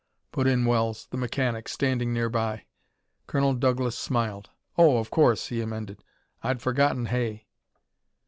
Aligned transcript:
put 0.31 0.47
in 0.47 0.65
Wells, 0.65 1.05
the 1.11 1.15
mechanic, 1.17 1.67
standing 1.69 2.11
nearby. 2.11 2.65
Colonel 3.27 3.53
Douglas 3.53 3.95
smiled. 3.95 4.49
"Oh, 4.75 4.97
of 4.97 5.11
course!" 5.11 5.49
he 5.49 5.61
amended. 5.61 6.03
"I'd 6.41 6.59
forgotten 6.59 7.05
Hay!" 7.05 7.45